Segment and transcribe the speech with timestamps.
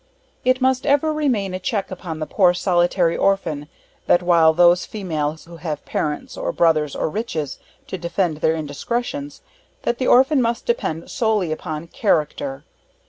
[0.43, 3.67] It must ever remain a check upon the poor solitary orphan,
[4.07, 9.43] that while those females who have parents, or brothers, or riches, to defend their indiscretions,
[9.83, 12.63] that the orphan must depend solely upon character.